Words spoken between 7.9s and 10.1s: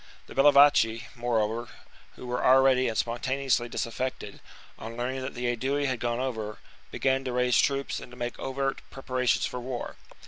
and to make overt preparations for war.